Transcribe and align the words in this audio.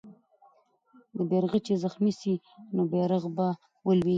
که 1.15 1.21
بیرغچی 1.29 1.73
زخمي 1.83 2.13
سي، 2.19 2.33
نو 2.75 2.81
بیرغ 2.91 3.23
به 3.35 3.47
ولويږي. 3.87 4.09